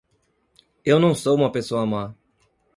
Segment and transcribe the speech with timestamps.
[0.83, 2.15] Eu não sou uma pessoa má